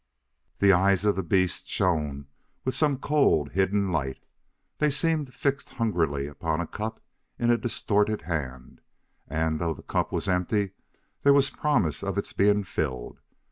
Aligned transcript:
The 0.57 0.71
eyes 0.73 1.05
of 1.05 1.15
the 1.15 1.21
beast 1.21 1.67
shone 1.67 2.25
with 2.65 2.73
some 2.73 2.97
cold, 2.97 3.51
hidden 3.51 3.91
light. 3.91 4.17
They 4.79 4.89
seemed 4.89 5.31
fixed 5.31 5.69
hungrily 5.69 6.25
upon 6.25 6.59
a 6.59 6.65
cup 6.65 7.03
in 7.37 7.51
a 7.51 7.55
distorted 7.59 8.23
hand, 8.23 8.81
and, 9.27 9.59
though 9.59 9.75
the 9.75 9.83
cup 9.83 10.11
was 10.11 10.27
empty, 10.27 10.71
there 11.21 11.33
was 11.33 11.51
promise 11.51 12.01
of 12.01 12.17
its 12.17 12.33
being 12.33 12.63
filled. 12.63 13.19